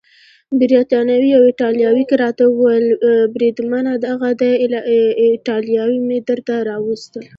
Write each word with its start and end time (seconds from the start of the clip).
بریتانوي 0.59 1.31
په 1.35 1.41
ایټالوي 1.49 2.03
کې 2.09 2.15
راته 2.23 2.43
وویل: 2.49 2.87
بریدمنه 3.35 3.91
دغه 4.07 4.29
دي 4.41 4.51
ایټالویان 5.25 5.91
مې 6.07 6.19
درته 6.29 6.55
راوستل. 6.69 7.25